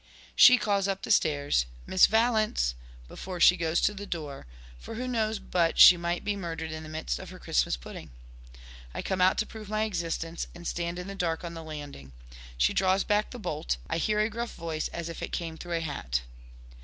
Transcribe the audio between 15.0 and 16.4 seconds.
if it came through a hat.